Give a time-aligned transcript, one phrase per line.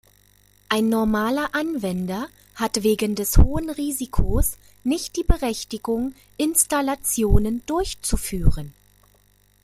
[0.67, 8.73] Ein normaler Anwender hat wegen des hohen Risikos nicht die Berechtigung, Installationen durchzuführen.